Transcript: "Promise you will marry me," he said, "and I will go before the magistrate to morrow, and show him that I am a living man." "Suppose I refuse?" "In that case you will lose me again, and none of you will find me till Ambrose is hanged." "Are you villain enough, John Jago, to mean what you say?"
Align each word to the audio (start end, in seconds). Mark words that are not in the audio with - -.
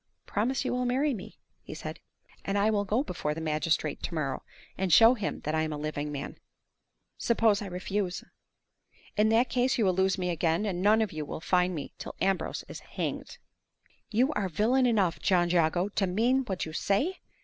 "Promise 0.25 0.65
you 0.65 0.73
will 0.73 0.87
marry 0.87 1.13
me," 1.13 1.37
he 1.61 1.75
said, 1.75 1.99
"and 2.43 2.57
I 2.57 2.71
will 2.71 2.85
go 2.85 3.03
before 3.03 3.35
the 3.35 3.39
magistrate 3.39 4.01
to 4.01 4.15
morrow, 4.15 4.41
and 4.75 4.91
show 4.91 5.13
him 5.13 5.41
that 5.41 5.53
I 5.53 5.61
am 5.61 5.71
a 5.71 5.77
living 5.77 6.11
man." 6.11 6.39
"Suppose 7.19 7.61
I 7.61 7.67
refuse?" 7.67 8.23
"In 9.15 9.29
that 9.29 9.49
case 9.49 9.77
you 9.77 9.85
will 9.85 9.93
lose 9.93 10.17
me 10.17 10.31
again, 10.31 10.65
and 10.65 10.81
none 10.81 11.03
of 11.03 11.11
you 11.11 11.23
will 11.23 11.39
find 11.39 11.75
me 11.75 11.93
till 11.99 12.15
Ambrose 12.19 12.63
is 12.67 12.79
hanged." 12.79 13.37
"Are 14.09 14.09
you 14.09 14.33
villain 14.49 14.87
enough, 14.87 15.19
John 15.19 15.51
Jago, 15.51 15.89
to 15.89 16.07
mean 16.07 16.45
what 16.45 16.65
you 16.65 16.73
say?" 16.73 17.19